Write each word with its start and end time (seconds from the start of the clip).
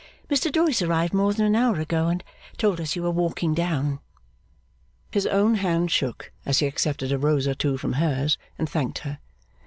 Mr 0.31 0.51
Doyce 0.51 0.81
arrived 0.81 1.13
more 1.13 1.31
than 1.31 1.45
an 1.45 1.55
hour 1.55 1.79
ago, 1.79 2.07
and 2.07 2.23
told 2.57 2.81
us 2.81 2.95
you 2.95 3.03
were 3.03 3.11
walking 3.11 3.53
down.' 3.53 3.99
His 5.11 5.27
own 5.27 5.53
hand 5.53 5.91
shook, 5.91 6.31
as 6.43 6.57
he 6.57 6.65
accepted 6.65 7.11
a 7.11 7.19
rose 7.19 7.47
or 7.47 7.53
two 7.53 7.77
from 7.77 7.93
hers 7.93 8.39
and 8.57 8.67
thanked 8.67 8.97
her. 9.05 9.19